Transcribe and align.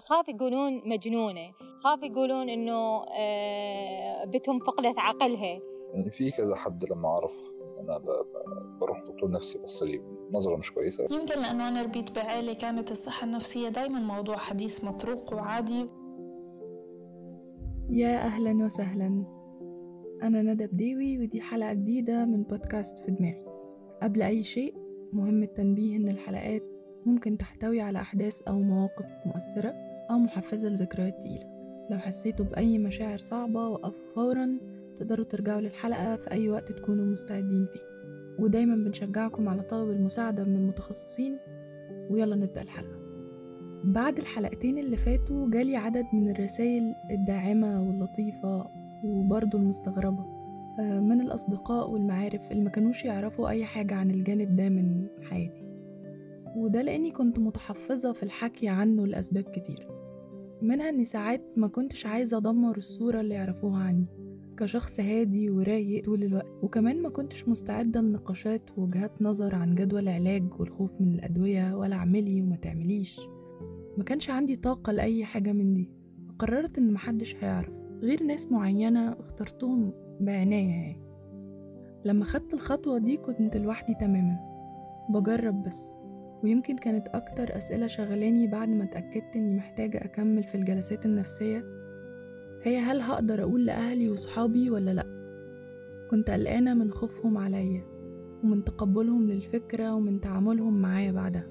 خاف 0.00 0.28
يقولون 0.28 0.88
مجنونة 0.88 1.52
خاف 1.76 2.02
يقولون 2.02 2.48
إنه 2.48 3.04
آه، 3.18 4.24
بتهم 4.24 4.58
فقدت 4.58 4.98
عقلها. 4.98 5.60
يعني 5.94 6.10
في 6.10 6.30
كذا 6.30 6.54
حد 6.54 6.84
لما 6.84 7.08
عرف 7.08 7.32
أنا 7.80 7.98
بروح 8.80 9.04
دكتور 9.04 9.30
نفسي 9.30 9.58
بس 9.58 9.82
لي 9.82 10.00
نظرة 10.32 10.56
مش 10.56 10.72
كويسة. 10.72 11.04
يمكن 11.10 11.40
لأنه 11.40 11.68
أنا 11.68 11.82
ربيت 11.82 12.10
بعائلة 12.10 12.52
كانت 12.52 12.90
الصحة 12.90 13.24
النفسية 13.24 13.68
دايما 13.68 13.98
موضوع 13.98 14.36
حديث 14.36 14.84
مطروق 14.84 15.34
وعادي. 15.34 15.88
يا 17.90 18.16
أهلا 18.16 18.64
وسهلا. 18.64 19.24
أنا 20.22 20.42
ندى 20.42 20.66
بديوي 20.66 21.18
ودي 21.18 21.40
حلقة 21.40 21.72
جديدة 21.72 22.24
من 22.24 22.42
بودكاست 22.42 22.98
في 22.98 23.10
دماغي. 23.10 23.46
قبل 24.02 24.22
أي 24.22 24.42
شيء 24.42 24.74
مهم 25.12 25.42
التنبيه 25.42 25.96
إن 25.96 26.08
الحلقات 26.08 26.62
ممكن 27.06 27.38
تحتوي 27.38 27.80
على 27.80 28.00
أحداث 28.00 28.42
أو 28.42 28.58
مواقف 28.58 29.06
مؤثرة. 29.26 29.89
أو 30.10 30.18
محفزة 30.18 30.68
لذكريات 30.68 31.20
تقيلة. 31.20 31.50
لو 31.90 31.98
حسيتوا 31.98 32.44
بأي 32.44 32.78
مشاعر 32.78 33.18
صعبة 33.18 33.68
وقفوا 33.68 34.14
فورا 34.14 34.58
تقدروا 34.96 35.24
ترجعوا 35.24 35.60
للحلقة 35.60 36.16
في 36.16 36.30
أي 36.30 36.48
وقت 36.48 36.72
تكونوا 36.72 37.04
مستعدين 37.04 37.66
فيه. 37.72 37.80
ودايما 38.38 38.74
بنشجعكم 38.76 39.48
على 39.48 39.62
طلب 39.62 39.90
المساعدة 39.90 40.44
من 40.44 40.56
المتخصصين. 40.56 41.38
ويلا 42.10 42.36
نبدأ 42.36 42.62
الحلقة. 42.62 43.00
بعد 43.84 44.18
الحلقتين 44.18 44.78
اللي 44.78 44.96
فاتوا 44.96 45.50
جالي 45.50 45.76
عدد 45.76 46.04
من 46.12 46.30
الرسائل 46.30 46.94
الداعمة 47.10 47.82
واللطيفة 47.82 48.66
وبرضه 49.04 49.58
المستغربة 49.58 50.40
آه، 50.80 51.00
من 51.00 51.20
الأصدقاء 51.20 51.90
والمعارف 51.90 52.52
اللي 52.52 52.64
ما 52.64 52.70
كانوش 52.70 53.04
يعرفوا 53.04 53.48
أي 53.48 53.64
حاجة 53.64 53.94
عن 53.94 54.10
الجانب 54.10 54.56
ده 54.56 54.68
من 54.68 55.06
حياتي. 55.22 55.64
وده 56.56 56.82
لأني 56.82 57.10
كنت 57.10 57.38
متحفظة 57.38 58.12
في 58.12 58.22
الحكي 58.22 58.68
عنه 58.68 59.06
لأسباب 59.06 59.44
كتير 59.44 59.99
منها 60.62 60.88
إني 60.88 61.04
ساعات 61.04 61.44
ما 61.56 61.66
كنتش 61.68 62.06
عايزة 62.06 62.36
أدمر 62.36 62.76
الصورة 62.76 63.20
اللي 63.20 63.34
يعرفوها 63.34 63.82
عني 63.82 64.06
كشخص 64.56 65.00
هادي 65.00 65.50
ورايق 65.50 66.04
طول 66.04 66.22
الوقت 66.22 66.46
وكمان 66.62 67.02
ما 67.02 67.08
كنتش 67.08 67.48
مستعدة 67.48 68.00
لنقاشات 68.00 68.78
ووجهات 68.78 69.22
نظر 69.22 69.54
عن 69.54 69.74
جدول 69.74 70.02
العلاج 70.02 70.60
والخوف 70.60 71.00
من 71.00 71.14
الأدوية 71.14 71.74
ولا 71.76 71.96
أعملي 71.96 72.42
وما 72.42 72.56
تعمليش. 72.56 73.20
ما 73.98 74.04
كانش 74.04 74.30
عندي 74.30 74.56
طاقة 74.56 74.92
لأي 74.92 75.24
حاجة 75.24 75.52
من 75.52 75.74
دي. 75.74 75.90
فقررت 76.28 76.78
إن 76.78 76.92
محدش 76.92 77.36
هيعرف 77.36 77.72
غير 78.02 78.22
ناس 78.22 78.52
معينة 78.52 79.12
اخترتهم 79.12 79.92
بعناية 80.20 80.68
يعني. 80.68 81.00
لما 82.04 82.24
خدت 82.24 82.54
الخطوة 82.54 82.98
دي 82.98 83.16
كنت 83.16 83.56
لوحدي 83.56 83.94
تماما. 83.94 84.38
بجرب 85.10 85.62
بس. 85.62 85.92
ويمكن 86.44 86.76
كانت 86.76 87.08
أكتر 87.08 87.56
أسئلة 87.56 87.86
شغلاني 87.86 88.46
بعد 88.46 88.68
ما 88.68 88.84
اتأكدت 88.84 89.36
إني 89.36 89.56
محتاجة 89.56 90.04
أكمل 90.04 90.44
في 90.44 90.54
الجلسات 90.54 91.06
النفسية. 91.06 91.64
هي 92.62 92.78
هل 92.78 93.00
هقدر 93.00 93.42
أقول 93.42 93.66
لأهلي 93.66 94.10
وصحابي 94.10 94.70
ولا 94.70 94.90
لأ؟ 94.90 95.06
كنت 96.10 96.30
قلقانة 96.30 96.74
من 96.74 96.90
خوفهم 96.90 97.38
عليا 97.38 97.84
ومن 98.44 98.64
تقبلهم 98.64 99.30
للفكرة 99.30 99.94
ومن 99.94 100.20
تعاملهم 100.20 100.82
معايا 100.82 101.12
بعدها 101.12 101.46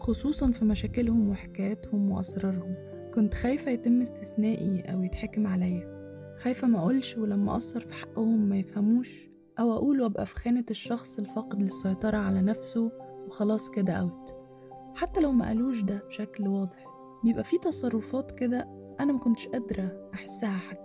خصوصا 0.00 0.50
في 0.52 0.64
مشاكلهم 0.64 1.30
وحكاياتهم 1.30 2.10
وأسرارهم. 2.10 2.74
كنت 3.14 3.34
خايفة 3.34 3.70
يتم 3.70 4.00
استثنائي 4.02 4.80
أو 4.80 5.02
يتحكم 5.02 5.46
عليا. 5.46 5.92
خايفة 6.38 6.68
ما 6.68 6.78
أقولش 6.78 7.18
ولما 7.18 7.56
أثر 7.56 7.80
في 7.80 7.94
حقهم 7.94 8.48
ما 8.48 8.58
يفهموش 8.58 9.28
أو 9.58 9.72
أقول 9.72 10.00
وأبقى 10.00 10.26
في 10.26 10.34
خانة 10.34 10.64
الشخص 10.70 11.18
الفاقد 11.18 11.62
للسيطرة 11.62 12.16
على 12.16 12.42
نفسه 12.42 12.92
وخلاص 13.32 13.70
كده 13.70 13.92
أوت 13.92 14.34
حتى 14.94 15.20
لو 15.20 15.32
ما 15.32 15.46
قالوش 15.46 15.82
ده 15.82 16.02
بشكل 16.08 16.48
واضح. 16.48 16.84
بيبقى 17.24 17.44
في 17.44 17.58
تصرفات 17.58 18.30
كده 18.38 18.68
أنا 19.00 19.12
ما 19.12 19.18
كنتش 19.18 19.48
قادرة 19.48 20.10
أحسها 20.14 20.58
حتى. 20.58 20.82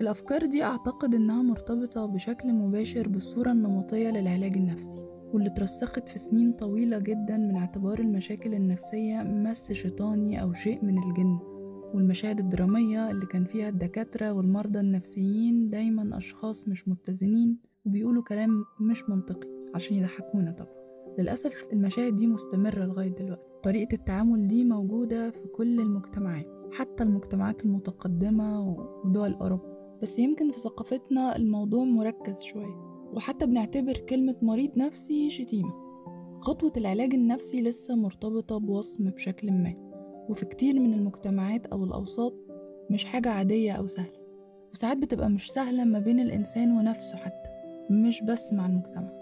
الأفكار 0.00 0.46
دي 0.46 0.62
أعتقد 0.64 1.14
إنها 1.14 1.42
مرتبطة 1.42 2.06
بشكل 2.06 2.52
مباشر 2.52 3.08
بالصورة 3.08 3.52
النمطية 3.52 4.10
للعلاج 4.10 4.56
النفسي 4.56 4.98
واللي 5.32 5.48
اترسخت 5.48 6.08
في 6.08 6.18
سنين 6.18 6.52
طويلة 6.52 6.98
جدا 6.98 7.36
من 7.38 7.56
اعتبار 7.56 7.98
المشاكل 7.98 8.54
النفسية 8.54 9.22
مس 9.22 9.72
شيطاني 9.72 10.42
أو 10.42 10.52
شيء 10.52 10.84
من 10.84 10.98
الجن 11.02 11.38
والمشاهد 11.94 12.38
الدرامية 12.38 13.10
اللي 13.10 13.26
كان 13.26 13.44
فيها 13.44 13.68
الدكاترة 13.68 14.32
والمرضى 14.32 14.80
النفسيين 14.80 15.70
دايما 15.70 16.18
أشخاص 16.18 16.68
مش 16.68 16.88
متزنين 16.88 17.58
وبيقولوا 17.84 18.22
كلام 18.22 18.64
مش 18.80 19.08
منطقي 19.08 19.48
عشان 19.74 19.96
يضحكونا 19.96 20.52
طبعا. 20.52 20.77
للأسف 21.18 21.66
المشاهد 21.72 22.16
دي 22.16 22.26
مستمرة 22.26 22.84
لغاية 22.84 23.08
دلوقتي. 23.08 23.42
طريقة 23.62 23.94
التعامل 23.94 24.48
دي 24.48 24.64
موجودة 24.64 25.30
في 25.30 25.48
كل 25.48 25.80
المجتمعات 25.80 26.46
حتى 26.72 27.02
المجتمعات 27.02 27.64
المتقدمة 27.64 28.60
ودول 29.04 29.32
أوروبا. 29.34 29.78
بس 30.02 30.18
يمكن 30.18 30.52
في 30.52 30.58
ثقافتنا 30.58 31.36
الموضوع 31.36 31.84
مركز 31.84 32.42
شوية 32.42 32.88
وحتى 33.12 33.46
بنعتبر 33.46 33.92
كلمة 33.92 34.36
مريض 34.42 34.70
نفسي 34.76 35.30
شتيمة. 35.30 35.72
خطوة 36.40 36.72
العلاج 36.76 37.14
النفسي 37.14 37.62
لسه 37.62 37.96
مرتبطة 37.96 38.58
بوصم 38.58 39.10
بشكل 39.10 39.52
ما 39.52 39.74
وفي 40.28 40.46
كتير 40.46 40.80
من 40.80 40.94
المجتمعات 40.94 41.66
أو 41.66 41.84
الأوساط 41.84 42.34
مش 42.90 43.04
حاجة 43.04 43.30
عادية 43.30 43.72
أو 43.72 43.86
سهلة. 43.86 44.18
وساعات 44.72 44.96
بتبقى 44.96 45.30
مش 45.30 45.50
سهلة 45.50 45.84
ما 45.84 45.98
بين 45.98 46.20
الإنسان 46.20 46.72
ونفسه 46.72 47.16
حتى 47.16 47.48
مش 47.90 48.22
بس 48.22 48.52
مع 48.52 48.66
المجتمع. 48.66 49.17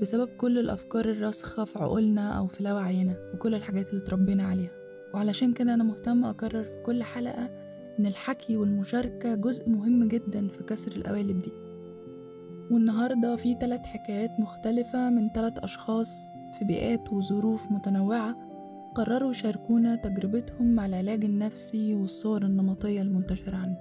بسبب 0.00 0.28
كل 0.28 0.58
الأفكار 0.58 1.04
الراسخة 1.04 1.64
في 1.64 1.78
عقولنا 1.78 2.38
أو 2.38 2.46
في 2.46 2.62
لاوعينا 2.62 3.16
وكل 3.34 3.54
الحاجات 3.54 3.88
اللي 3.88 4.02
اتربينا 4.02 4.42
عليها. 4.42 4.70
وعلشان 5.14 5.52
كده 5.52 5.74
أنا 5.74 5.84
مهتمة 5.84 6.30
أكرر 6.30 6.64
في 6.64 6.82
كل 6.86 7.02
حلقة 7.02 7.50
إن 7.98 8.06
الحكي 8.06 8.56
والمشاركة 8.56 9.34
جزء 9.34 9.70
مهم 9.70 10.08
جدا 10.08 10.48
في 10.48 10.62
كسر 10.62 10.92
القوالب 10.96 11.42
دي. 11.42 11.52
والنهاردة 12.70 13.36
في 13.36 13.56
ثلاث 13.60 13.80
حكايات 13.80 14.30
مختلفة 14.38 15.10
من 15.10 15.28
ثلاث 15.34 15.58
أشخاص 15.58 16.20
في 16.58 16.64
بيئات 16.64 17.12
وظروف 17.12 17.72
متنوعة 17.72 18.36
قرروا 18.94 19.30
يشاركونا 19.30 19.94
تجربتهم 19.94 20.74
مع 20.74 20.86
العلاج 20.86 21.24
النفسي 21.24 21.94
والصور 21.94 22.42
النمطية 22.42 23.02
المنتشرة 23.02 23.56
عنه. 23.56 23.76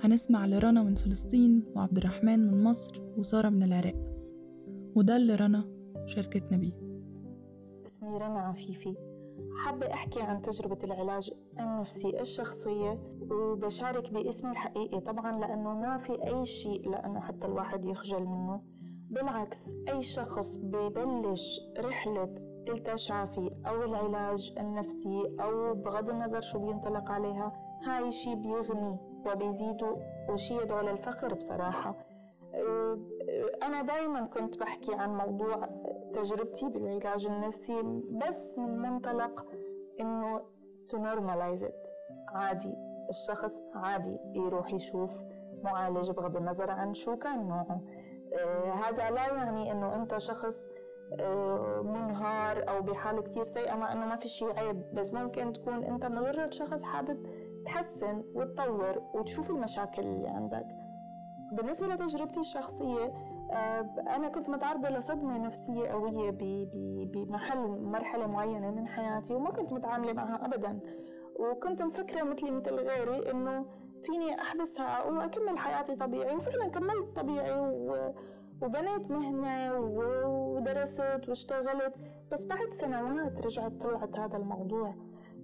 هنسمع 0.00 0.46
لرنا 0.46 0.82
من 0.82 0.94
فلسطين 0.94 1.62
وعبد 1.74 1.98
الرحمن 1.98 2.52
من 2.52 2.64
مصر 2.64 3.00
وسارة 3.16 3.48
من 3.48 3.62
العراق. 3.62 4.09
وده 4.96 5.16
اللي 5.16 5.34
رنا 5.34 5.64
شاركتنا 6.06 6.56
بيه. 6.58 6.72
اسمي 7.86 8.18
رنا 8.18 8.40
عفيفي. 8.40 8.96
حابة 9.64 9.92
أحكي 9.92 10.22
عن 10.22 10.42
تجربة 10.42 10.78
العلاج 10.84 11.30
النفسي 11.60 12.20
الشخصية 12.20 13.00
وبشارك 13.30 14.12
باسمي 14.12 14.50
الحقيقي 14.50 15.00
طبعا 15.00 15.38
لأنه 15.40 15.74
ما 15.74 15.96
في 15.96 16.12
أي 16.26 16.44
شيء 16.44 16.90
لأنه 16.90 17.20
حتى 17.20 17.46
الواحد 17.46 17.84
يخجل 17.84 18.24
منه. 18.24 18.62
بالعكس 19.10 19.74
أي 19.88 20.02
شخص 20.02 20.56
ببلش 20.56 21.60
رحلة 21.78 22.34
التشافي 22.68 23.50
أو 23.66 23.82
العلاج 23.82 24.54
النفسي 24.58 25.22
أو 25.40 25.74
بغض 25.74 26.10
النظر 26.10 26.40
شو 26.40 26.58
بينطلق 26.58 27.10
عليها 27.10 27.52
هاي 27.86 28.12
شي 28.12 28.34
بيغني 28.34 28.98
وبيزيد 29.26 29.82
وشي 30.30 30.54
يدعو 30.56 30.88
للفخر 30.88 31.34
بصراحة. 31.34 32.06
أنا 33.62 33.82
دايما 33.82 34.26
كنت 34.26 34.58
بحكي 34.58 34.94
عن 34.94 35.16
موضوع 35.16 35.68
تجربتي 36.12 36.68
بالعلاج 36.68 37.26
النفسي 37.26 37.82
بس 38.26 38.58
من 38.58 38.78
منطلق 38.78 39.46
إنه 40.00 40.40
to 40.90 40.96
normalize 40.96 41.62
it. 41.62 41.90
عادي 42.28 42.74
الشخص 43.08 43.62
عادي 43.74 44.18
يروح 44.34 44.72
يشوف 44.72 45.22
معالج 45.64 46.10
بغض 46.10 46.36
النظر 46.36 46.70
عن 46.70 46.94
شو 46.94 47.16
كان 47.16 47.48
نوعه. 47.48 47.80
آه 48.38 48.72
هذا 48.72 49.10
لا 49.10 49.26
يعني 49.26 49.72
إنه 49.72 49.96
أنت 49.96 50.18
شخص 50.18 50.68
آه 51.20 51.82
منهار 51.82 52.68
أو 52.68 52.82
بحالة 52.82 53.22
كتير 53.22 53.42
سيئة 53.42 53.74
مع 53.74 53.92
إنه 53.92 54.06
ما 54.06 54.16
في 54.16 54.28
شيء 54.28 54.58
عيب. 54.58 54.94
بس 54.94 55.14
ممكن 55.14 55.52
تكون 55.52 55.84
أنت 55.84 56.06
مجرد 56.06 56.52
شخص 56.52 56.82
حابب 56.82 57.26
تحسن 57.64 58.24
وتطور 58.34 59.02
وتشوف 59.14 59.50
المشاكل 59.50 60.02
اللي 60.02 60.28
عندك. 60.28 60.66
بالنسبة 61.52 61.86
لتجربتي 61.86 62.40
الشخصية 62.40 63.04
آه، 63.04 63.29
أنا 64.16 64.28
كنت 64.28 64.48
متعرضة 64.48 64.88
لصدمة 64.88 65.38
نفسية 65.38 65.88
قوية 65.88 66.30
بمحل 67.04 67.58
مرحلة 67.82 68.26
معينة 68.26 68.70
من 68.70 68.86
حياتي 68.88 69.34
وما 69.34 69.50
كنت 69.50 69.72
متعاملة 69.72 70.12
معها 70.12 70.44
أبدا. 70.44 70.80
وكنت 71.36 71.82
مفكرة 71.82 72.22
مثلي 72.22 72.50
مثل 72.50 72.74
غيري 72.74 73.30
إنه 73.30 73.66
فيني 74.04 74.40
أحبسها 74.40 75.04
وأكمل 75.04 75.58
حياتي 75.58 75.96
طبيعي. 75.96 76.36
وفعلا 76.36 76.68
كملت 76.68 77.16
طبيعي. 77.16 77.60
وبنيت 78.62 79.10
مهنة 79.10 79.78
ودرست 79.78 81.28
واشتغلت. 81.28 81.94
بس 82.32 82.46
بعد 82.46 82.70
سنوات 82.70 83.46
رجعت 83.46 83.72
طلعت 83.72 84.18
هذا 84.18 84.36
الموضوع. 84.36 84.94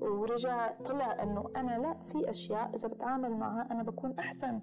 ورجع 0.00 0.72
طلع 0.72 1.22
إنه 1.22 1.44
أنا 1.56 1.78
لا 1.78 1.96
في 2.08 2.30
أشياء 2.30 2.70
إذا 2.74 2.88
بتعامل 2.88 3.30
معها 3.36 3.68
أنا 3.70 3.82
بكون 3.82 4.14
أحسن. 4.18 4.60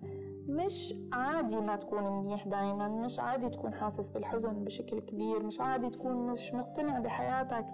مش 0.48 0.96
عادي 1.14 1.62
ما 1.62 1.76
تكون 1.76 2.04
منيح 2.04 2.48
دايما 2.48 2.88
مش 2.88 3.20
عادي 3.20 3.50
تكون 3.50 3.74
حاسس 3.74 4.10
بالحزن 4.10 4.64
بشكل 4.64 5.00
كبير 5.00 5.44
مش 5.44 5.62
عادي 5.62 5.90
تكون 5.90 6.16
مش 6.16 6.54
مقتنع 6.54 7.00
بحياتك. 7.00 7.66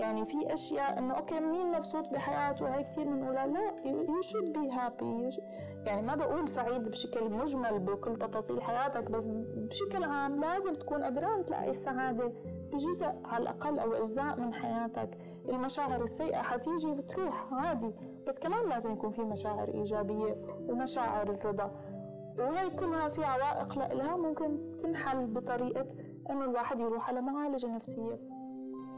يعني 0.00 0.26
في 0.26 0.52
أشياء 0.52 0.98
إنه 0.98 1.14
أوكي 1.14 1.40
مين 1.40 1.72
مبسوط 1.72 2.08
بحياته؟ 2.08 2.74
هاي 2.74 2.84
كثير 2.84 3.04
بنقولها 3.04 3.46
لا 3.46 3.76
you 3.84 4.24
should 4.26 4.56
be 4.56 4.74
happy. 4.76 5.40
يعني 5.86 6.02
ما 6.06 6.14
بقول 6.14 6.48
سعيد 6.48 6.82
بشكل 6.88 7.30
مجمل 7.30 7.78
بكل 7.78 8.16
تفاصيل 8.16 8.62
حياتك 8.62 9.10
بس 9.10 9.26
بشكل 9.56 10.04
عام 10.04 10.40
لازم 10.40 10.72
تكون 10.72 11.02
قدران 11.02 11.44
تلاقي 11.44 11.68
السعادة 11.70 12.32
بجزء 12.72 13.12
على 13.24 13.42
الأقل 13.42 13.78
أو 13.78 13.92
أجزاء 13.92 14.40
من 14.40 14.54
حياتك. 14.54 15.18
المشاعر 15.48 16.02
السيئة 16.02 16.42
حتيجي 16.42 16.86
وتروح 16.86 17.52
عادي 17.52 17.90
بس 18.26 18.38
كمان 18.38 18.68
لازم 18.68 18.92
يكون 18.92 19.10
في 19.10 19.22
مشاعر 19.22 19.68
إيجابية 19.68 20.36
ومشاعر 20.68 21.30
الرضا. 21.30 21.70
وهي 22.38 22.70
كلها 22.70 23.08
في 23.08 23.24
عوائق 23.24 23.78
لها 23.94 24.16
ممكن 24.16 24.58
تنحل 24.82 25.26
بطريقة 25.26 25.86
إنه 26.30 26.44
الواحد 26.44 26.80
يروح 26.80 27.08
على 27.08 27.20
معالجة 27.20 27.66
نفسية. 27.66 28.38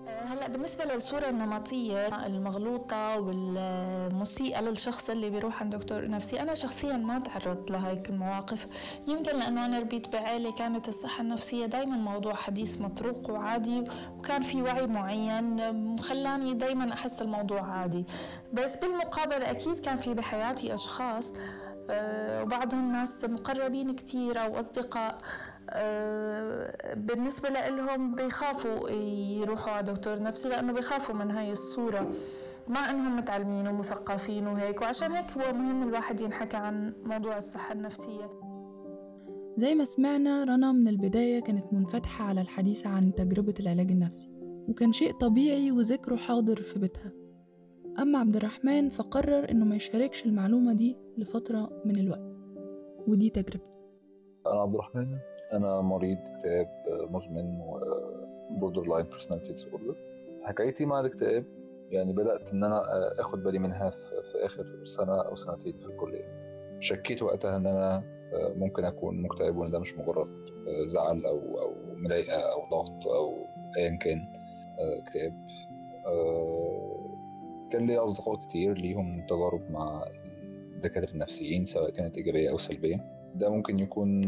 هلأ 0.06 0.48
بالنسبة 0.48 0.84
للصورة 0.84 1.28
النمطية 1.28 2.26
المغلوطة 2.26 3.20
والمسيئة 3.20 4.60
للشخص 4.60 5.10
اللي 5.10 5.30
بيروح 5.30 5.62
عند 5.62 5.76
دكتور 5.76 6.08
نفسي 6.08 6.40
أنا 6.42 6.54
شخصيا 6.54 6.96
ما 6.96 7.18
تعرضت 7.18 7.70
لهيك 7.70 8.10
المواقف. 8.10 8.66
يمكن 9.08 9.38
لأنه 9.38 9.66
أنا 9.66 9.78
ربيت 9.78 10.12
بعائله 10.12 10.52
كانت 10.52 10.88
الصحة 10.88 11.22
النفسية 11.22 11.66
دائما 11.66 11.96
موضوع 11.96 12.34
حديث 12.34 12.80
مطروق 12.80 13.30
وعادي 13.30 13.84
وكان 14.18 14.42
في 14.42 14.62
وعي 14.62 14.86
معين 14.86 15.98
خلاني 15.98 16.54
دائما 16.54 16.92
أحس 16.92 17.22
الموضوع 17.22 17.62
عادي. 17.62 18.04
بس 18.52 18.76
بالمقابل 18.76 19.42
أكيد 19.42 19.80
كان 19.80 19.96
في 19.96 20.14
بحياتي 20.14 20.74
أشخاص 20.74 21.34
وبعضهم 22.42 22.92
ناس 22.92 23.24
مقربين 23.24 23.94
كتير 23.94 24.44
أو 24.44 24.58
أصدقاء. 24.58 25.18
آه، 25.70 26.94
بالنسبة 26.94 27.48
لهم 27.48 28.14
بيخافوا 28.14 28.90
يروحوا 29.40 29.72
على 29.72 29.82
دكتور 29.82 30.22
نفسي 30.22 30.48
لأنه 30.48 30.72
بيخافوا 30.72 31.14
من 31.14 31.30
هاي 31.30 31.52
الصورة. 31.52 32.10
مع 32.68 32.90
أنهم 32.90 33.16
متعلمين 33.16 33.68
ومثقفين 33.68 34.46
وهيك 34.46 34.80
وعشان 34.80 35.12
هيك 35.12 35.30
هو 35.30 35.52
مهم 35.52 35.88
الواحد 35.88 36.20
ينحكى 36.20 36.56
عن 36.56 36.94
موضوع 37.04 37.36
الصحة 37.36 37.72
النفسية. 37.72 38.30
زي 39.56 39.74
ما 39.74 39.84
سمعنا 39.84 40.44
رنا 40.44 40.72
من 40.72 40.88
البداية 40.88 41.40
كانت 41.40 41.72
منفتحة 41.72 42.24
على 42.24 42.40
الحديث 42.40 42.86
عن 42.86 43.14
تجربة 43.14 43.54
العلاج 43.60 43.90
النفسي 43.90 44.28
وكان 44.68 44.92
شيء 44.92 45.12
طبيعي 45.12 45.70
وذكره 45.70 46.16
حاضر 46.16 46.62
في 46.62 46.78
بيتها. 46.78 47.19
أما 48.00 48.18
عبد 48.18 48.36
الرحمن 48.36 48.88
فقرر 48.88 49.50
إنه 49.50 49.64
ما 49.64 49.76
يشاركش 49.76 50.26
المعلومة 50.26 50.72
دي 50.72 50.96
لفترة 51.18 51.82
من 51.84 51.98
الوقت 51.98 52.36
ودي 53.08 53.30
تجربته 53.30 53.70
أنا 54.46 54.60
عبد 54.60 54.74
الرحمن 54.74 55.18
أنا 55.52 55.80
مريض 55.80 56.18
اكتئاب 56.18 56.68
مزمن 57.10 57.60
و 57.60 57.71
borderline 57.71 58.82
personality 58.82 59.52
disorder 59.52 59.96
حكايتي 60.42 60.84
مع 60.84 61.00
الاكتئاب 61.00 61.44
يعني 61.90 62.12
بدأت 62.12 62.52
إن 62.52 62.64
أنا 62.64 62.82
آخد 63.20 63.42
بالي 63.42 63.58
منها 63.58 63.90
في 63.90 64.46
آخر 64.46 64.84
سنة 64.84 65.20
أو 65.20 65.36
سنتين 65.36 65.78
في 65.78 65.86
الكلية. 65.86 66.24
شكيت 66.80 67.22
وقتها 67.22 67.56
إن 67.56 67.66
أنا 67.66 68.02
ممكن 68.56 68.84
أكون 68.84 69.22
مكتئب 69.22 69.56
وإن 69.56 69.70
ده 69.70 69.78
مش 69.78 69.94
مجرد 69.98 70.28
زعل 70.86 71.26
أو 71.26 71.60
أو 71.60 71.74
مضايقة 71.96 72.36
أو 72.52 72.60
ضغط 72.70 73.06
أو 73.06 73.46
أيا 73.78 73.96
كان 73.96 74.18
اكتئاب. 75.06 75.46
كان 77.70 77.86
لي 77.86 77.98
أصدقاء 77.98 78.36
كتير 78.48 78.78
ليهم 78.78 79.26
تجارب 79.26 79.70
مع 79.70 80.04
الدكاترة 80.76 81.10
النفسيين 81.12 81.64
سواء 81.64 81.90
كانت 81.90 82.16
إيجابية 82.16 82.50
أو 82.50 82.58
سلبية. 82.58 83.04
ده 83.34 83.50
ممكن 83.50 83.78
يكون 83.78 84.22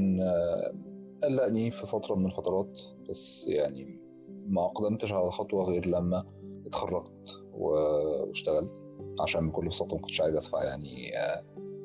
قلقني 1.23 1.71
في 1.71 1.87
فترة 1.87 2.15
من 2.15 2.27
الفترات 2.27 2.81
بس 3.09 3.47
يعني 3.49 3.99
ما 4.47 4.65
أقدمتش 4.65 5.13
على 5.13 5.31
خطوة 5.31 5.65
غير 5.65 5.87
لما 5.87 6.25
اتخرجت 6.67 7.41
واشتغلت 7.53 8.73
عشان 9.21 9.51
بكل 9.51 9.69
بساطة 9.69 9.97
ما 9.97 10.03
كنتش 10.03 10.21
عايز 10.21 10.37
أدفع 10.37 10.65
يعني 10.65 11.13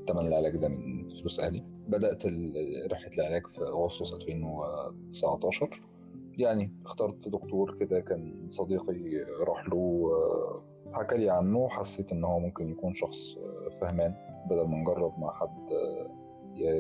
تمن 0.08 0.28
العلاج 0.28 0.58
ده 0.58 0.68
من 0.68 1.10
فلوس 1.10 1.40
أهلي. 1.40 1.64
بدأت 1.88 2.26
رحلة 2.92 3.14
العلاج 3.18 3.48
في 3.48 3.62
أغسطس 3.62 4.14
2019 4.14 5.82
يعني 6.38 6.72
اخترت 6.86 7.28
دكتور 7.28 7.78
كده 7.80 8.00
كان 8.00 8.48
صديقي 8.50 9.26
راح 9.48 9.70
له 9.70 10.10
حكى 10.94 11.18
لي 11.18 11.30
عنه 11.30 11.58
وحسيت 11.60 12.12
إن 12.12 12.24
هو 12.24 12.40
ممكن 12.40 12.70
يكون 12.72 12.94
شخص 12.96 13.18
فهمان 13.82 14.14
بدل 14.50 14.68
ما 14.68 14.78
نجرب 14.78 15.20
مع 15.20 15.34
حد 15.34 15.70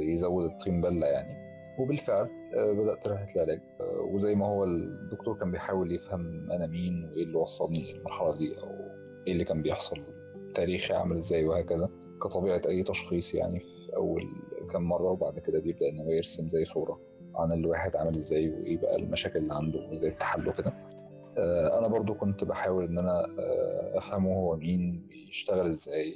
يزود 0.01 0.51
الطين 0.51 0.81
بله 0.81 1.07
يعني. 1.07 1.47
وبالفعل 1.79 2.29
بدأت 2.55 3.07
رحلة 3.07 3.35
العلاج. 3.35 3.61
وزي 4.13 4.35
ما 4.35 4.45
هو 4.47 4.63
الدكتور 4.63 5.37
كان 5.39 5.51
بيحاول 5.51 5.91
يفهم 5.91 6.51
أنا 6.51 6.67
مين 6.67 7.03
وإيه 7.05 7.23
اللي 7.23 7.37
وصلني 7.37 7.93
للمرحلة 7.93 8.37
دي 8.37 8.59
أو 8.59 8.69
إيه 9.27 9.33
اللي 9.33 9.43
كان 9.43 9.61
بيحصل 9.61 10.03
تاريخي 10.55 10.93
عامل 10.93 11.17
إزاي 11.17 11.45
وهكذا. 11.45 11.89
كطبيعة 12.23 12.61
أي 12.67 12.83
تشخيص 12.83 13.33
يعني 13.33 13.59
في 13.59 13.95
أول 13.95 14.23
كام 14.71 14.83
مرة 14.83 15.11
وبعد 15.11 15.39
كده 15.39 15.59
بيبدأ 15.59 15.89
إن 15.89 15.99
هو 15.99 16.09
يرسم 16.11 16.49
زي 16.49 16.65
صورة 16.65 16.99
عن 17.35 17.51
الواحد 17.51 17.95
عامل 17.95 18.15
إزاي 18.15 18.49
وإيه 18.49 18.77
بقى 18.77 18.95
المشاكل 18.95 19.39
اللي 19.39 19.53
عنده 19.53 19.79
وإزاي 19.79 20.11
تحله 20.11 20.51
كده 20.51 20.73
أنا 21.77 21.87
برضو 21.87 22.13
كنت 22.13 22.43
بحاول 22.43 22.83
إن 22.85 22.97
أنا 22.97 23.25
أفهمه 23.97 24.35
هو 24.35 24.55
مين 24.55 25.07
بيشتغل 25.09 25.67
إزاي 25.67 26.13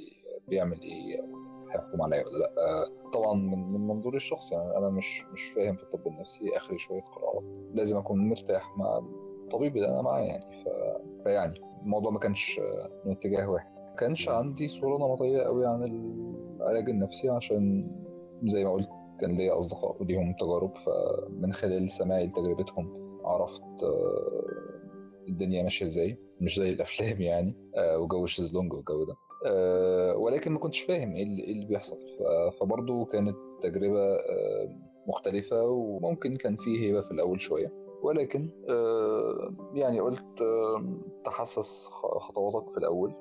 بيعمل 0.48 0.80
إيه 0.80 1.26
هيحكم 1.70 2.02
عليا 2.02 2.24
ولا 2.26 2.38
لأ. 2.38 3.10
طبعا 3.12 3.34
من 3.34 3.72
من 3.72 3.86
منظوري 3.88 4.16
الشخصي 4.16 4.54
يعني 4.54 4.76
أنا 4.76 4.88
مش 4.88 5.24
مش 5.32 5.44
فاهم 5.44 5.76
في 5.76 5.82
الطب 5.82 6.06
النفسي 6.06 6.56
آخري 6.56 6.78
شوية 6.78 7.00
قراءات 7.02 7.42
لازم 7.74 7.96
أكون 7.96 8.28
مرتاح 8.28 8.76
مع 8.78 8.98
الطبيب 8.98 9.76
اللي 9.76 9.88
أنا 9.88 10.02
معاه 10.02 10.20
يعني 10.20 10.64
ف... 10.64 10.68
فيعني 11.24 11.60
الموضوع 11.82 12.10
ما 12.10 12.18
كانش 12.18 12.60
من 13.04 13.12
اتجاه 13.12 13.50
واحد. 13.50 13.66
ما 13.90 13.96
كانش 13.98 14.28
عندي 14.28 14.68
صورة 14.68 14.98
نمطية 14.98 15.40
قوي 15.42 15.66
عن 15.66 15.82
العلاج 15.82 16.88
النفسي 16.90 17.28
عشان 17.28 17.90
زي 18.44 18.64
ما 18.64 18.72
قلت 18.72 18.88
كان 19.20 19.32
ليا 19.36 19.58
أصدقاء 19.58 20.04
ليهم 20.04 20.32
تجارب 20.40 20.72
فمن 20.76 21.52
خلال 21.52 21.90
سماعي 21.90 22.26
لتجربتهم 22.26 23.02
عرفت 23.24 23.62
الدنيا 25.28 25.62
ماشية 25.62 25.86
إزاي؟ 25.86 26.16
مش 26.40 26.56
زي 26.56 26.70
الأفلام 26.70 27.20
يعني. 27.22 27.54
آه 27.76 27.98
وجو 27.98 28.24
الشيزلونج 28.24 28.72
والجو 28.72 29.04
ده. 29.04 29.14
آه 29.46 30.16
ولكن 30.16 30.52
ما 30.52 30.58
كنتش 30.58 30.80
فاهم 30.80 31.14
إيه 31.14 31.22
اللي, 31.22 31.42
إيه 31.44 31.52
اللي 31.52 31.66
بيحصل. 31.66 31.96
فبرضه 32.60 33.04
كانت 33.04 33.36
تجربة 33.62 34.14
آه 34.14 34.78
مختلفة 35.06 35.62
وممكن 35.62 36.34
كان 36.34 36.56
فيه 36.56 36.80
هيبة 36.80 37.00
في 37.00 37.10
الأول 37.10 37.40
شوية. 37.40 37.72
ولكن 38.02 38.50
يعني 39.74 40.00
قلت 40.00 40.24
تحسس 41.24 41.86
خطواتك 42.18 42.70
في 42.70 42.78
الأول. 42.78 43.12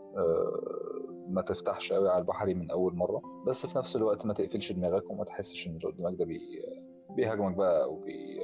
ما 1.30 1.42
تفتحش 1.42 1.94
قوي 1.94 2.10
على 2.10 2.22
البحري 2.22 2.54
من 2.54 2.72
أول 2.72 2.96
مرة. 2.96 3.22
بس 3.48 3.66
في 3.66 3.78
نفس 3.78 3.96
الوقت 3.96 4.26
ما 4.26 4.34
تقفلش 4.34 4.72
دماغك 4.72 5.10
وما 5.12 5.24
تحسش 5.24 5.68
إن 5.68 5.76
اللي 5.76 5.88
قدامك 5.88 6.20
ده 6.20 6.26
بي 6.26 6.40
بيهاجمك 7.16 7.56
بقى 7.56 7.84
أو 7.84 7.96
بي 8.00 8.40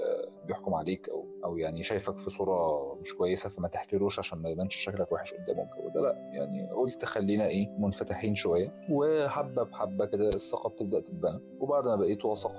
بيحكم 0.48 0.74
عليك 0.74 1.10
أو 1.10 1.26
أو 1.46 1.58
يعني 1.58 1.84
شايفك 1.84 2.18
في 2.20 2.30
صورة 2.30 2.56
مش 3.02 3.14
كويسة 3.14 3.50
فما 3.50 3.68
تحكيلوش 3.68 4.20
عشان 4.20 4.40
ما 4.40 4.50
يبانش 4.50 4.76
شكلك 4.76 5.12
وحش 5.12 5.34
قدامك 5.34 5.70
وده 5.78 6.02
لا 6.02 6.12
يعني 6.34 6.72
قلت 6.72 7.06
خلينا 7.06 7.48
إيه 7.48 7.70
منفتحين 7.70 8.36
شوية. 8.36 8.74
وحبة 8.92 9.64
بحبة 9.64 10.06
كده 10.06 10.30
الثقة 10.30 10.70
بتبدأ 10.70 11.00
تتبنى. 11.00 11.40
وبعد 11.60 11.84
ما 11.84 11.96
بقيت 11.96 12.26
واثق 12.26 12.52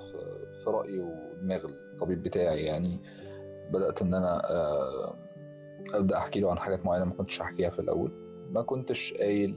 في 0.63 0.69
رأيي 0.69 0.99
ودماغ 0.99 1.65
الطبيب 1.65 2.23
بتاعي 2.23 2.63
يعني 2.65 3.01
بدأت 3.71 4.01
إن 4.01 4.13
أنا 4.13 4.41
أبدأ 5.93 6.17
أحكي 6.17 6.39
له 6.39 6.51
عن 6.51 6.59
حاجات 6.59 6.85
معينة 6.85 7.05
ما 7.05 7.13
كنتش 7.13 7.41
احكيها 7.41 7.69
في 7.69 7.79
الأول. 7.79 8.11
ما 8.51 8.61
كنتش 8.61 9.13
قايل 9.13 9.55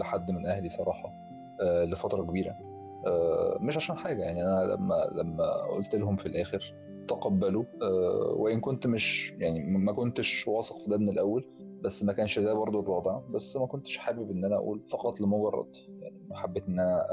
لحد 0.00 0.30
من 0.30 0.46
أهلي 0.46 0.68
صراحة 0.68 1.12
لفترة 1.62 2.22
كبيرة. 2.22 2.54
مش 3.60 3.76
عشان 3.76 3.96
حاجة 3.96 4.22
يعني 4.22 4.42
أنا 4.42 4.64
لما 4.74 5.08
لما 5.12 5.52
قلت 5.74 5.94
لهم 5.94 6.16
في 6.16 6.26
الآخر 6.26 6.74
تقبلوا 7.08 7.64
وإن 8.36 8.60
كنت 8.60 8.86
مش 8.86 9.32
يعني 9.38 9.60
ما 9.60 9.92
كنتش 9.92 10.48
واثق 10.48 10.78
في 10.78 10.90
ده 10.90 10.96
من 10.96 11.08
الأول 11.08 11.44
بس 11.84 12.02
ما 12.02 12.12
كانش 12.12 12.38
ده 12.38 12.54
برضو 12.54 12.80
الوضع 12.80 13.20
بس 13.30 13.56
ما 13.56 13.66
كنتش 13.66 13.96
حابب 13.98 14.30
إن 14.30 14.44
أنا 14.44 14.56
أقول 14.56 14.80
فقط 14.90 15.20
لمجرد 15.20 15.72
يعني 16.00 16.18
حبيت 16.32 16.64
إن 16.68 16.80
أنا 16.80 17.04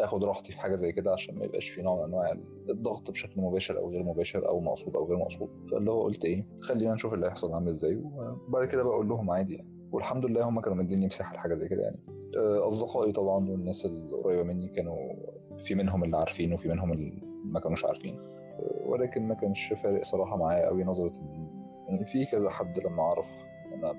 آخد 0.00 0.24
راحتي 0.24 0.52
في 0.52 0.60
حاجة 0.60 0.76
زي 0.76 0.92
كده 0.92 1.12
عشان 1.12 1.34
ما 1.34 1.44
يبقاش 1.44 1.68
في 1.68 1.82
نوع 1.82 1.96
من 1.96 2.04
أنواع 2.04 2.36
الضغط 2.70 3.10
بشكل 3.10 3.40
مباشر 3.40 3.78
أو 3.78 3.90
غير 3.90 4.02
مباشر 4.02 4.48
أو 4.48 4.60
مقصود 4.60 4.96
أو 4.96 5.04
غير 5.06 5.18
مقصود. 5.18 5.48
فاللي 5.72 5.90
هو 5.90 6.02
قلت 6.02 6.24
إيه 6.24 6.46
خلينا 6.60 6.94
نشوف 6.94 7.14
اللي 7.14 7.26
هيحصل 7.26 7.52
عامل 7.52 7.68
إزاي 7.68 7.96
وبعد 7.96 8.64
كده 8.64 8.82
بقول 8.82 9.08
لهم 9.08 9.30
عادي 9.30 9.54
يعني. 9.54 9.88
والحمد 9.92 10.24
لله 10.26 10.48
هم 10.48 10.60
كانوا 10.60 10.76
مديني 10.76 11.06
مساحة 11.06 11.34
لحاجة 11.34 11.54
زي 11.54 11.68
كده 11.68 11.82
يعني. 11.82 11.98
أصدقائي 12.68 13.12
طبعا 13.12 13.50
والناس 13.50 13.86
القريبة 13.86 14.42
مني 14.42 14.68
كانوا 14.68 14.96
في 15.58 15.74
منهم 15.74 16.04
اللي 16.04 16.16
عارفين 16.16 16.52
وفي 16.52 16.68
منهم 16.68 16.92
اللي 16.92 17.22
ما 17.44 17.60
كانوش 17.60 17.84
عارفين. 17.84 18.18
ولكن 18.86 19.28
ما 19.28 19.34
كانش 19.34 19.72
فارق 19.72 20.04
صراحة 20.04 20.36
معايا 20.36 20.66
قوي 20.66 20.84
نظرة 20.84 21.12
يعني 21.88 22.06
في 22.06 22.26
كذا 22.26 22.50
حد 22.50 22.78
لما 22.78 23.02
عرف 23.02 23.26
أنا. 23.74 23.92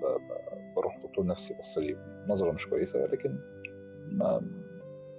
بروح 0.76 0.98
دكتور 1.04 1.26
نفسي 1.26 1.54
بص 1.54 1.78
لي 1.78 1.98
نظرة 2.28 2.52
مش 2.52 2.68
كويسة 2.70 3.04
ولكن 3.04 3.40
ما 4.12 4.40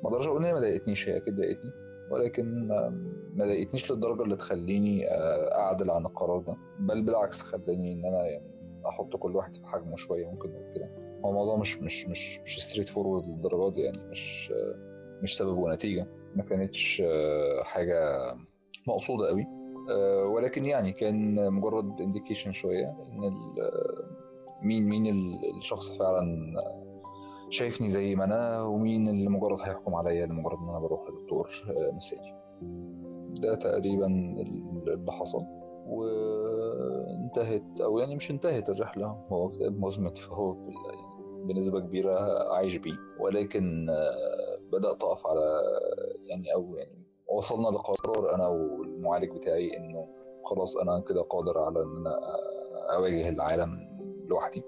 ما 0.02 0.10
أقدرش 0.10 0.26
أقول 0.26 0.38
إن 0.38 0.44
هي 0.44 0.54
ما 0.54 0.60
ضايقتنيش 0.60 1.08
هي 1.08 1.16
أكيد 1.16 1.36
ضايقتني 1.36 1.70
ولكن 2.10 2.68
ما 3.34 3.44
ضايقتنيش 3.44 3.90
للدرجة 3.92 4.22
اللي 4.22 4.36
تخليني 4.36 5.06
اعدل 5.54 5.90
عن 5.90 6.06
القرار 6.06 6.38
ده 6.40 6.56
بل 6.78 7.02
بالعكس 7.02 7.40
خلاني 7.42 7.92
إن 7.92 8.04
أنا 8.04 8.26
يعني 8.26 8.50
أحط 8.88 9.16
كل 9.16 9.36
واحد 9.36 9.54
في 9.56 9.66
حجمه 9.66 9.96
شوية 9.96 10.26
ممكن 10.26 10.50
نقول 10.50 10.74
كده 10.74 10.90
هو 11.24 11.30
الموضوع 11.30 11.56
مش 11.56 11.78
مش 11.82 12.06
مش 12.08 12.40
مش 12.44 12.64
straightforward 12.64 13.26
للدرجة 13.26 13.74
دي 13.74 13.80
يعني 13.80 14.02
مش 14.10 14.52
مش 15.22 15.36
سبب 15.36 15.56
ونتيجة 15.58 16.06
ما 16.34 16.42
كانتش 16.42 17.02
حاجة 17.62 18.32
مقصودة 18.86 19.28
قوي. 19.28 19.46
ولكن 20.26 20.64
يعني 20.64 20.92
كان 20.92 21.50
مجرد 21.52 22.00
انديكيشن 22.00 22.52
شوية 22.52 22.86
إن 22.86 23.34
مين 24.62 24.88
مين 24.88 25.06
الشخص 25.58 25.98
فعلا 25.98 26.54
شايفني 27.50 27.88
زي 27.88 28.14
ما 28.14 28.24
أنا 28.24 28.62
ومين 28.62 29.08
اللي 29.08 29.28
مجرد 29.28 29.58
هيحكم 29.60 29.94
عليا 29.94 30.26
لمجرد 30.26 30.58
إن 30.58 30.68
أنا 30.68 30.78
بروح 30.78 31.00
لدكتور 31.10 31.48
نفساني 31.94 32.34
ده 33.40 33.54
تقريبا 33.54 34.06
اللي 34.06 35.12
حصل. 35.12 35.42
وانتهت 35.88 37.80
أو 37.80 37.98
يعني 37.98 38.16
مش 38.16 38.30
انتهت 38.30 38.68
الرحلة 38.68 39.06
هو 39.06 39.48
كتاب 39.48 39.80
مزمت 39.80 40.18
فهو 40.18 40.56
بنسبه 41.44 41.80
كبيرة 41.80 42.42
عايش 42.52 42.76
بيه. 42.76 42.96
ولكن 43.20 43.86
بدأت 44.72 45.02
أقف 45.02 45.26
على 45.26 45.62
يعني 46.28 46.54
أو 46.54 46.76
يعني 46.76 47.05
وصلنا 47.28 47.68
لقرار 47.68 48.34
أنا 48.34 48.48
والمعالج 48.48 49.30
بتاعي 49.30 49.76
إنه 49.76 50.08
خلاص 50.44 50.76
أنا 50.76 51.00
كده 51.00 51.22
قادر 51.22 51.58
على 51.58 51.82
إن 51.82 51.96
أنا 51.96 52.18
أواجه 52.96 53.28
العالم 53.28 53.78
لوحدي 54.28 54.62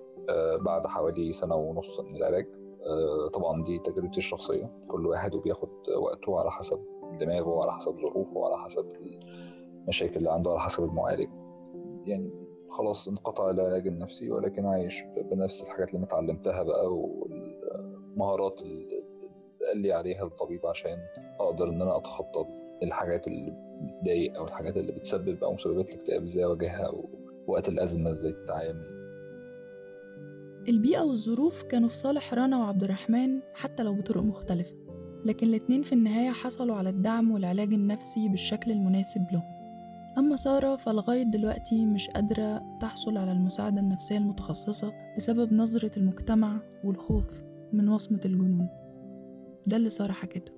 بعد 0.61 0.87
حوالي 0.87 1.33
سنة 1.33 1.55
ونص 1.55 2.01
من 2.01 2.17
العلاج. 2.17 2.47
طبعا 3.35 3.63
دي 3.63 3.79
تجربتي 3.79 4.19
الشخصية. 4.19 4.73
كل 4.89 5.07
واحد 5.07 5.35
وبياخد 5.35 5.69
وقته 5.99 6.39
على 6.41 6.51
حسب 6.51 6.85
دماغه 7.21 7.49
وعلى 7.49 7.73
حسب 7.73 7.97
ظروفه 8.01 8.37
وعلى 8.37 8.59
حسب 8.59 8.87
المشاكل 9.83 10.17
اللي 10.17 10.31
عنده 10.33 10.51
على 10.51 10.61
حسب 10.61 10.85
المعالج. 10.85 11.29
يعني 12.07 12.33
خلاص 12.71 13.09
انقطع 13.09 13.51
العلاج 13.51 13.87
النفسي 13.87 14.31
ولكن 14.31 14.67
عايش 14.67 15.03
بنفس 15.31 15.63
الحاجات 15.63 15.89
اللي 15.89 15.99
أنا 15.99 16.07
اتعلمتها 16.07 16.63
بقى 16.63 16.87
والمهارات 16.95 18.61
قال 19.69 19.79
لي 19.79 19.93
عليها 19.93 20.25
الطبيب 20.25 20.67
عشان 20.67 20.99
أقدر 21.41 21.71
إن 21.71 21.83
أنا 21.83 21.97
أتخطى 21.97 22.45
الحاجات 22.83 23.27
اللي 23.27 23.53
بتضايق 23.83 24.37
أو 24.37 24.45
الحاجات 24.47 24.77
اللي 24.77 24.93
بتسبب 24.93 25.45
أو 25.45 25.55
مسببات 25.55 25.89
الاكتئاب 25.89 26.23
إزاي 26.23 26.45
اواجهها 26.45 26.91
ووقت 27.47 27.69
الأزمة 27.69 28.11
إزاي 28.11 28.33
تتعامل. 28.33 28.99
البيئة 30.69 31.01
والظروف 31.01 31.63
كانوا 31.63 31.89
في 31.89 31.97
صالح 31.97 32.35
رنا 32.35 32.59
وعبد 32.59 32.83
الرحمن 32.85 33.41
حتى 33.55 33.83
لو 33.83 33.95
بطرق 33.95 34.23
مختلفة 34.23 34.77
لكن 35.25 35.47
الاتنين 35.47 35.83
في 35.83 35.93
النهاية 35.93 36.31
حصلوا 36.31 36.77
على 36.77 36.91
الدعم 36.91 37.31
والعلاج 37.31 37.73
النفسي 37.75 38.29
بالشكل 38.29 38.71
المناسب 38.71 39.27
لهم. 39.33 39.59
أما 40.19 40.37
سارة 40.37 40.77
فلغاية 40.77 41.23
دلوقتي 41.23 41.87
مش 41.87 42.11
قادرة 42.11 42.63
تحصل 42.81 43.17
على 43.17 43.33
المساعدة 43.33 43.81
النفسية 43.81 44.17
المتخصصة 44.19 44.93
بسبب 45.17 45.53
نظرة 45.53 45.91
المجتمع 45.97 46.61
والخوف 46.85 47.43
من 47.73 47.89
وصمة 47.89 48.21
الجنون. 48.25 48.69
ده 49.69 49.77
اللي 49.77 49.91
سارة 49.91 50.13
حكته 50.13 50.53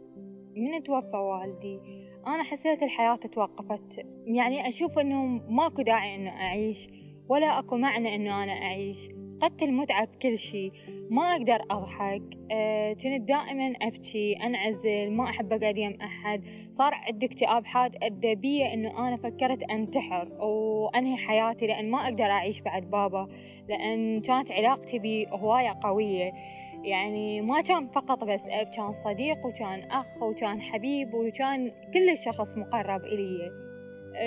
من 0.57 0.83
توفى 0.83 1.17
والدي. 1.17 1.81
أنا 2.27 2.43
حسيت 2.43 2.83
الحياة 2.83 3.17
توقفت 3.17 4.07
يعني 4.27 4.69
أشوف 4.69 4.99
أنه 4.99 5.25
ماكو 5.49 5.83
داعي 5.83 6.15
أنه 6.15 6.31
أعيش 6.31 6.89
ولا 7.29 7.59
أكو 7.59 7.77
معنى 7.77 8.15
أنه 8.15 8.45
أنا 8.45 8.53
أعيش. 8.53 9.09
فقدت 9.41 9.63
المتعة 9.63 10.07
بكل 10.07 10.39
شيء 10.39 10.73
ما 11.11 11.23
أقدر 11.23 11.63
أضحك. 11.71 12.23
أه 12.51 12.93
كنت 12.93 13.29
دائما 13.29 13.73
أبكي 13.83 14.33
أنعزل 14.33 15.11
ما 15.11 15.25
أحب 15.25 15.53
أقعد 15.53 15.79
يم 15.79 15.99
أحد. 16.03 16.45
صار 16.71 16.95
عندي 16.95 17.27
اكتئاب 17.27 17.67
حاد 17.67 17.97
أدى 18.03 18.35
بي 18.35 18.75
أنه 18.75 19.09
أنا 19.09 19.17
فكرت 19.17 19.63
أنتحر 19.63 20.29
وأنهي 20.45 21.17
حياتي 21.17 21.67
لأن 21.67 21.91
ما 21.91 22.05
أقدر 22.05 22.25
أعيش 22.25 22.61
بعد 22.61 22.91
بابا. 22.91 23.29
لأن 23.69 24.21
كانت 24.21 24.53
علاقتي 24.53 24.99
بي 24.99 25.27
هواية 25.31 25.79
قوية. 25.83 26.33
يعني 26.85 27.41
ما 27.41 27.61
كان 27.61 27.89
فقط 27.89 28.25
بس 28.25 28.49
أب 28.49 28.67
كان 28.67 28.93
صديق 28.93 29.47
وكان 29.47 29.91
أخ 29.91 30.23
وكان 30.23 30.61
حبيب 30.61 31.15
وكان 31.15 31.71
كل 31.95 32.19
شخص 32.19 32.57
مقرب 32.57 33.05
إلي. 33.05 33.51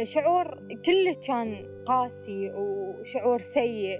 شعور 0.04 0.68
كله 0.86 1.16
كان 1.28 1.66
قاسي 1.88 2.52
وشعور 2.52 3.40
سيء. 3.42 4.00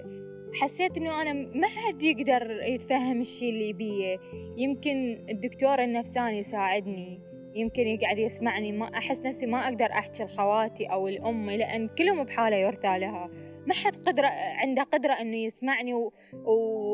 حسيت 0.60 0.98
إنه 0.98 1.22
أنا 1.22 1.32
ما 1.32 1.66
حد 1.66 2.02
يقدر 2.02 2.62
يتفهم 2.62 3.20
الشي 3.20 3.50
اللي 3.50 3.72
بيه 3.72 4.18
يمكن 4.56 5.26
الدكتور 5.28 5.82
النفساني 5.82 6.38
يساعدني. 6.38 7.20
يمكن 7.54 7.86
يقعد 7.86 8.18
يسمعني. 8.18 8.72
ما 8.72 8.98
أحس 8.98 9.20
نفسي 9.20 9.46
ما 9.46 9.64
أقدر 9.64 9.86
أحكي 9.86 10.24
لخواتي 10.24 10.86
أو 10.86 11.08
لأمي 11.08 11.56
لأن 11.56 11.88
كلهم 11.88 12.24
بحالة 12.24 12.56
يرثى 12.56 12.98
لها. 12.98 13.30
ما 13.66 13.74
حد 13.74 13.96
قدرة 13.96 14.26
عنده 14.28 14.82
قدرة 14.82 15.12
إنه 15.12 15.36
يسمعني 15.36 15.94
و... 15.94 16.12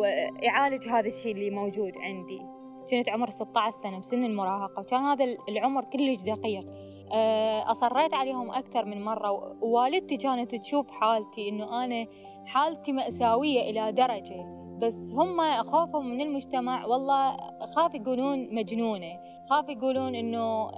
ويعالج 0.01 0.89
هذا 0.89 1.07
الشيء 1.07 1.33
اللي 1.33 1.51
موجود 1.51 1.93
عندي. 1.97 2.41
كنت 2.91 3.09
عمر 3.09 3.31
16 3.31 3.71
سنة 3.71 3.99
بسن 3.99 4.25
المراهقة 4.25 4.81
وكان 4.81 5.01
هذا 5.01 5.25
العمر 5.49 5.85
كلش 5.85 6.23
دقيق. 6.23 6.65
أصريت 7.67 8.15
عليهم 8.15 8.51
أكثر 8.51 8.85
من 8.85 9.05
مرة 9.05 9.31
ووالدتي 9.63 10.17
كانت 10.17 10.55
تشوف 10.55 10.91
حالتي 10.91 11.49
إنه 11.49 11.85
أنا 11.85 12.07
حالتي 12.47 12.93
مأساوية 12.93 13.71
إلى 13.71 13.93
درجة 13.93 14.61
بس 14.79 15.13
هم 15.15 15.63
خوفهم 15.63 16.11
من 16.11 16.21
المجتمع. 16.21 16.87
والله 16.87 17.37
خاف 17.77 17.95
يقولون 17.95 18.55
مجنونة 18.55 19.13
خاف 19.51 19.69
يقولون 19.69 20.15
إنه 20.15 20.71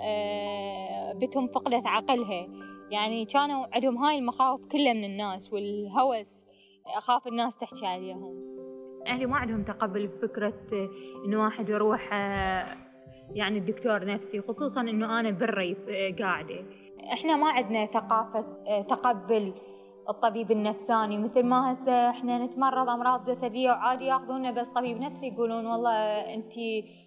بتهم 1.13 1.47
فقدت 1.47 1.87
عقلها. 1.87 2.47
يعني 2.91 3.25
كانوا 3.25 3.67
عندهم 3.73 3.99
هاي 3.99 4.19
المخاوف 4.19 4.67
كلها 4.67 4.93
من 4.93 5.05
الناس 5.05 5.53
والهوس 5.53 6.47
أخاف 6.97 7.27
الناس 7.27 7.57
تحكي 7.57 7.87
عليهم. 7.87 8.53
أهلي 9.07 9.27
ما 9.27 9.37
عندهم 9.37 9.63
تقبل 9.63 10.07
بفكرة 10.07 10.55
إنه 11.27 11.43
واحد 11.45 11.71
يروح 11.71 12.13
يعني 13.35 13.59
الدكتور 13.59 14.05
نفسي 14.05 14.41
خصوصا 14.41 14.81
إنه 14.81 15.21
أنا 15.21 15.31
بالريف 15.31 15.79
قاعدة. 16.19 16.65
إحنا 17.13 17.37
ما 17.37 17.51
عندنا 17.51 17.87
ثقافة 17.87 18.47
تقبل 18.83 19.55
الطبيب 20.09 20.51
النفساني 20.51 21.19
مثل 21.19 21.43
ما 21.43 21.73
هسه 21.73 22.11
إحنا 22.11 22.45
نتمرض 22.47 22.89
أمراض 22.89 23.31
جسدية 23.31 23.71
وعادي 23.71 24.05
ياخذونا 24.05 24.51
بس 24.51 24.69
طبيب 24.69 25.01
نفسي 25.01 25.27
يقولون 25.27 25.67
والله 25.67 25.95
انت 26.35 26.53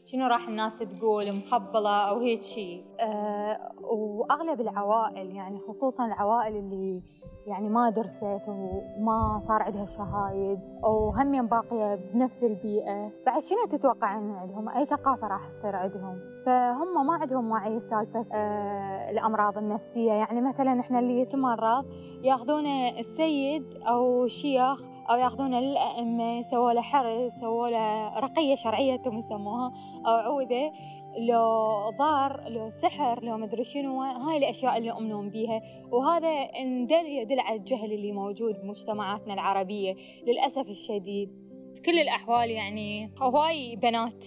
شنو 0.06 0.28
راح 0.28 0.48
الناس 0.48 0.80
تقول 0.80 1.36
مخبلة 1.36 2.10
أو 2.10 2.20
هيك 2.20 2.44
شيء 2.44 2.86
أه 3.00 3.72
وأغلب 3.82 4.62
العوائل 4.62 5.36
يعني 5.36 5.60
خصوصا 5.60 6.06
العوائل 6.06 6.56
اللي 6.56 7.04
يعني 7.48 7.70
ما 7.70 7.90
درست 7.90 8.42
وما 8.50 9.40
صار 9.40 9.62
عندها 9.62 9.86
شهايد 9.86 10.60
وهم 10.84 11.48
باقية 11.48 11.96
بنفس 11.96 12.44
البيئة 12.44 13.12
بعد 13.26 13.42
شنو 13.42 13.66
تتوقع 13.70 14.18
أن 14.18 14.32
عندهم؟ 14.32 14.70
أي 14.70 14.86
ثقافة 14.86 15.28
راح 15.28 15.48
تصير 15.48 15.76
عندهم؟ 15.76 16.20
فهم 16.46 17.08
ما 17.08 17.14
عندهم 17.14 17.52
وعي 17.52 17.80
سالفة 17.80 18.26
آه 18.34 19.12
الأمراض 19.12 19.58
النفسية. 19.58 20.12
يعني 20.14 20.42
مثلا 20.42 20.80
إحنا 20.80 21.00
اللي 21.00 21.20
يتمرض 21.20 21.86
ياخذون 22.26 22.68
السيد 22.68 23.74
أو 23.76 24.28
شيخ 24.28 24.82
أو 25.10 25.16
ياخذونه 25.16 25.60
للأئمة 25.60 26.38
يسووا 26.38 26.72
له 26.74 26.82
حرس 26.82 27.34
يسووا 27.34 27.70
له 27.70 28.20
رقية 28.20 28.56
شرعية 28.56 28.96
تم 28.96 29.18
يسموها 29.18 29.74
أو 30.06 30.12
عودة 30.12 30.72
لو 31.18 31.74
ضار 32.00 32.50
لو 32.50 32.70
سحر 32.70 33.24
لو 33.24 33.38
مدري 33.38 33.64
شنو 33.64 34.02
هاي 34.02 34.38
الأشياء 34.38 34.78
اللي 34.78 34.88
يؤمنون 34.88 35.30
بيها. 35.30 35.62
وهذا 35.92 36.30
إن 36.30 36.88
دل 36.88 37.06
يدل 37.06 37.40
على 37.40 37.60
الجهل 37.60 37.94
اللي 37.94 38.12
موجود 38.12 38.62
بمجتمعاتنا 38.62 39.34
العربية 39.34 39.96
للأسف 40.28 40.70
الشديد. 40.70 41.46
كل 41.86 42.00
الأحوال 42.00 42.50
يعني 42.50 43.12
هواي 43.22 43.76
بنات 43.76 44.26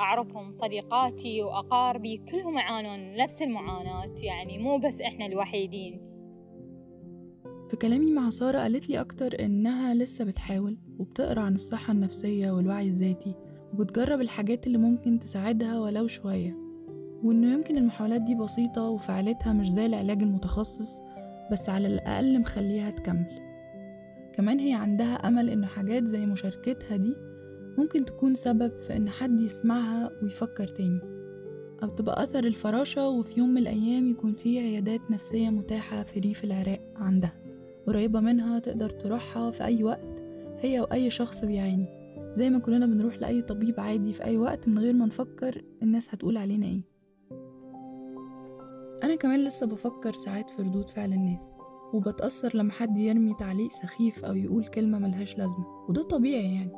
أعرفهم 0.00 0.50
صديقاتي 0.50 1.42
وأقاربي 1.42 2.16
كلهم 2.30 2.58
يعانون 2.58 3.16
نفس 3.16 3.42
المعاناة 3.42 4.14
يعني 4.22 4.58
مو 4.58 4.78
بس 4.78 5.00
إحنا 5.00 5.26
الوحيدين. 5.26 6.07
في 7.70 7.76
كلامي 7.76 8.12
مع 8.12 8.30
سارة 8.30 8.58
قالت 8.58 8.88
لي 8.88 9.00
أكتر 9.00 9.44
إنها 9.44 9.94
لسه 9.94 10.24
بتحاول 10.24 10.76
وبتقرأ 10.98 11.40
عن 11.40 11.54
الصحة 11.54 11.92
النفسية 11.92 12.50
والوعي 12.50 12.88
الذاتي 12.88 13.34
وبتجرب 13.74 14.20
الحاجات 14.20 14.66
اللي 14.66 14.78
ممكن 14.78 15.18
تساعدها 15.18 15.78
ولو 15.80 16.06
شوية 16.06 16.56
وإنه 17.22 17.52
يمكن 17.52 17.78
المحاولات 17.78 18.20
دي 18.22 18.34
بسيطة 18.34 18.88
وفعالتها 18.88 19.52
مش 19.52 19.70
زي 19.70 19.86
العلاج 19.86 20.22
المتخصص 20.22 21.02
بس 21.52 21.68
على 21.68 21.86
الأقل 21.88 22.40
مخليها 22.40 22.90
تكمل. 22.90 23.40
كمان 24.32 24.58
هي 24.60 24.72
عندها 24.72 25.14
أمل 25.14 25.50
إن 25.50 25.66
حاجات 25.66 26.04
زي 26.04 26.26
مشاركتها 26.26 26.96
دي 26.96 27.14
ممكن 27.78 28.04
تكون 28.04 28.34
سبب 28.34 28.78
في 28.78 28.96
إن 28.96 29.08
حد 29.10 29.40
يسمعها 29.40 30.10
ويفكر 30.22 30.66
تاني 30.68 31.00
أو 31.82 31.88
تبقى 31.88 32.24
أثر 32.24 32.44
الفراشة 32.44 33.08
وفي 33.08 33.40
يوم 33.40 33.50
من 33.50 33.58
الأيام 33.58 34.08
يكون 34.08 34.34
في 34.34 34.58
عيادات 34.58 35.10
نفسية 35.10 35.50
متاحة 35.50 36.02
في 36.02 36.20
ريف 36.20 36.44
العراق 36.44 36.80
عندها. 36.96 37.47
قريبة 37.88 38.20
منها 38.20 38.58
تقدر 38.58 38.90
تروحها 38.90 39.50
في 39.50 39.64
أي 39.64 39.84
وقت 39.84 40.22
هي 40.60 40.80
وأي 40.80 41.10
شخص 41.10 41.44
بيعاني. 41.44 41.86
زي 42.34 42.50
ما 42.50 42.58
كلنا 42.58 42.86
بنروح 42.86 43.18
لأي 43.18 43.42
طبيب 43.42 43.80
عادي 43.80 44.12
في 44.12 44.24
أي 44.24 44.38
وقت 44.38 44.68
من 44.68 44.78
غير 44.78 44.94
ما 44.94 45.06
نفكر 45.06 45.64
الناس 45.82 46.14
هتقول 46.14 46.36
علينا 46.36 46.66
إيه. 46.66 46.82
أنا 49.04 49.14
كمان 49.14 49.44
لسه 49.44 49.66
بفكر 49.66 50.12
ساعات 50.12 50.50
في 50.50 50.62
ردود 50.62 50.90
فعل 50.90 51.12
الناس 51.12 51.52
وبتأثر 51.92 52.56
لما 52.56 52.72
حد 52.72 52.98
يرمي 52.98 53.34
تعليق 53.34 53.70
سخيف 53.70 54.24
أو 54.24 54.34
يقول 54.34 54.66
كلمة 54.66 54.98
ملهاش 54.98 55.38
لازمة 55.38 55.66
وده 55.88 56.02
طبيعي 56.02 56.54
يعني. 56.54 56.72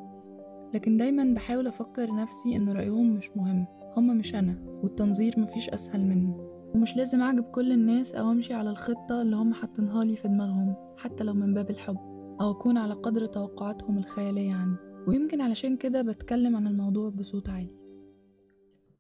لكن 0.74 0.96
دايما 0.96 1.34
بحاول 1.34 1.66
أفكر 1.66 2.14
نفسي 2.14 2.56
إن 2.56 2.68
رأيهم 2.68 3.14
مش 3.14 3.30
مهم 3.36 3.66
هما 3.96 4.14
مش 4.14 4.34
أنا 4.34 4.58
والتنظير 4.82 5.40
مفيش 5.40 5.68
أسهل 5.68 6.00
منه. 6.00 6.50
ومش 6.74 6.96
لازم 6.96 7.20
أعجب 7.20 7.44
كل 7.44 7.72
الناس 7.72 8.14
أو 8.14 8.30
أمشي 8.30 8.54
على 8.54 8.70
الخطة 8.70 9.22
اللي 9.22 9.36
هم 9.36 9.54
حاطينها 9.54 10.04
لي 10.04 10.16
في 10.16 10.28
دماغهم. 10.28 10.89
حتى 11.00 11.24
لو 11.24 11.34
من 11.34 11.54
باب 11.54 11.70
الحب 11.70 11.96
أو 12.40 12.50
أكون 12.50 12.76
على 12.76 12.94
قدر 12.94 13.26
توقعاتهم 13.26 13.98
الخيالية 13.98 14.54
عني. 14.54 14.76
ويمكن 15.08 15.40
علشان 15.40 15.76
كده 15.76 16.02
بتكلم 16.02 16.56
عن 16.56 16.66
الموضوع 16.66 17.08
بصوت 17.08 17.48
عالي. 17.48 17.74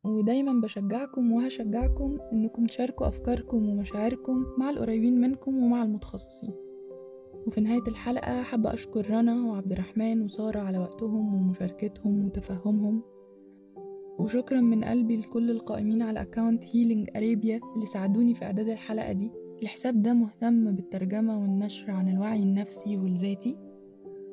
ودايما 0.04 0.60
بشجعكم 0.60 1.32
وهشجعكم 1.32 2.18
إنكم 2.32 2.66
تشاركوا 2.66 3.08
أفكاركم 3.08 3.68
ومشاعركم 3.68 4.46
مع 4.58 4.70
القريبين 4.70 5.20
منكم 5.20 5.62
ومع 5.62 5.82
المتخصصين. 5.82 6.54
وفي 7.46 7.60
نهاية 7.60 7.88
الحلقة 7.88 8.42
حابة 8.42 8.74
أشكر 8.74 9.10
رنا 9.10 9.46
وعبد 9.46 9.72
الرحمن 9.72 10.22
وسارة 10.22 10.60
على 10.60 10.78
وقتهم 10.78 11.34
ومشاركتهم 11.34 12.26
وتفهمهم. 12.26 13.02
وشكرا 14.18 14.60
من 14.60 14.84
قلبي 14.84 15.16
لكل 15.16 15.50
القائمين 15.50 16.02
على 16.02 16.22
account 16.22 16.64
Healing 16.64 17.08
Arabia 17.16 17.60
اللي 17.74 17.86
ساعدوني 17.86 18.34
في 18.34 18.44
إعداد 18.44 18.68
الحلقة 18.68 19.12
دي. 19.12 19.39
الحساب 19.62 20.02
ده 20.02 20.14
مهتم 20.14 20.76
بالترجمة 20.76 21.40
والنشر 21.40 21.90
عن 21.90 22.08
الوعي 22.08 22.42
النفسي 22.42 22.96
والذاتي. 22.96 23.56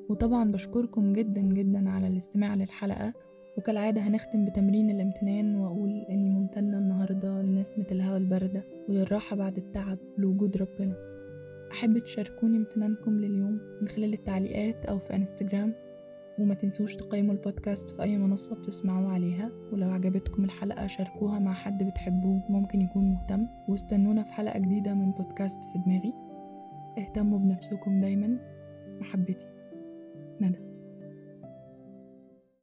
وطبعا 0.09 0.51
بشكركم 0.51 1.13
جدا 1.13 1.41
جدا 1.41 1.89
على 1.89 2.07
الاستماع 2.07 2.55
للحلقة. 2.55 3.13
وكالعادة 3.57 4.01
هنختم 4.01 4.45
بتمرين 4.45 4.89
الامتنان 4.89 5.55
وأقول 5.55 5.89
إني 6.09 6.29
ممتنة 6.29 6.77
النهاردة 6.77 7.41
لنسمة 7.41 7.85
الهواء 7.91 8.17
الباردة 8.17 8.63
وللراحة 8.89 9.35
بعد 9.35 9.57
التعب 9.57 9.97
لوجود 10.17 10.57
ربنا. 10.57 10.95
أحب 11.71 11.97
تشاركوني 11.97 12.57
امتنانكم 12.57 13.17
لليوم 13.19 13.59
من 13.81 13.87
خلال 13.87 14.13
التعليقات 14.13 14.85
أو 14.85 14.99
في 14.99 15.15
انستجرام. 15.15 15.73
وما 16.39 16.53
تنسوش 16.53 16.95
تقيموا 16.95 17.33
البودكاست 17.33 17.89
في 17.89 18.03
أي 18.03 18.17
منصة 18.17 18.55
بتسمعوا 18.55 19.11
عليها 19.11 19.51
ولو 19.71 19.89
عجبتكم 19.89 20.43
الحلقة 20.43 20.87
شاركوها 20.87 21.39
مع 21.39 21.53
حد 21.53 21.83
بتحبوه 21.83 22.43
ممكن 22.49 22.81
يكون 22.81 23.11
مهتم 23.11 23.47
واستنونا 23.67 24.23
في 24.23 24.31
حلقة 24.31 24.59
جديدة 24.59 24.93
من 24.93 25.11
بودكاست 25.11 25.63
في 25.63 25.79
دماغي. 25.85 26.13
اهتموا 26.97 27.39
بنفسكم 27.39 27.99
دايما. 27.99 28.39
محبتي. 28.99 29.45